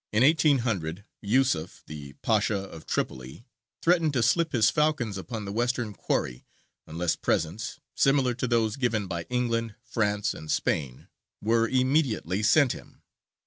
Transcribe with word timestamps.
In 0.11 0.23
1800, 0.23 1.05
Yūsuf, 1.23 1.83
the 1.85 2.13
Pasha 2.23 2.57
of 2.57 2.87
Tripoli, 2.87 3.45
threatened 3.83 4.13
to 4.13 4.23
slip 4.23 4.51
his 4.51 4.71
falcons 4.71 5.15
upon 5.15 5.45
the 5.45 5.51
western 5.51 5.93
quarry, 5.93 6.43
unless 6.87 7.15
presents, 7.15 7.79
similar 7.93 8.33
to 8.33 8.47
those 8.47 8.77
given 8.77 9.05
by 9.05 9.27
England, 9.29 9.75
France, 9.83 10.33
and 10.33 10.49
Spain, 10.51 11.07
were 11.39 11.69
immediately 11.69 12.41
sent 12.41 12.71
him. 12.71 13.03